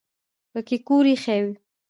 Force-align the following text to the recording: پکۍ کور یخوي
پکۍ 0.51 0.77
کور 0.87 1.05
یخوي 1.13 1.51